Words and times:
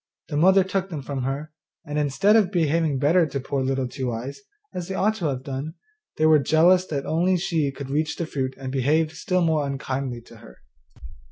The 0.29 0.35
mother 0.37 0.63
took 0.63 0.89
them 0.89 1.03
from 1.03 1.21
her, 1.25 1.53
and, 1.85 1.99
instead 1.99 2.35
of 2.35 2.51
behaving 2.51 2.97
better 2.97 3.27
to 3.27 3.39
poor 3.39 3.61
Little 3.61 3.87
Two 3.87 4.11
eyes, 4.11 4.39
as 4.73 4.87
they 4.87 4.95
ought 4.95 5.13
to 5.17 5.25
have 5.25 5.43
done, 5.43 5.75
they 6.17 6.25
were 6.25 6.39
jealous 6.39 6.87
that 6.87 7.03
she 7.39 7.59
only 7.61 7.71
could 7.71 7.91
reach 7.91 8.15
the 8.15 8.25
fruit 8.25 8.55
and 8.57 8.71
behaved 8.71 9.11
still 9.11 9.41
more 9.43 9.67
unkindly 9.67 10.21
to 10.21 10.37
her. 10.37 10.57